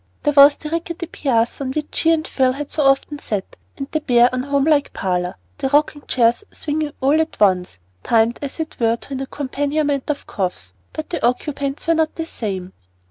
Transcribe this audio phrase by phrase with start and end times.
[0.23, 4.01] There was the rickety piazza on which she and Phil had so often sat, the
[4.01, 9.13] bare, unhomelike parlor, the rocking chairs swinging all at once, timed as it were to
[9.13, 12.73] an accompaniment of coughs; but the occupants were not the same.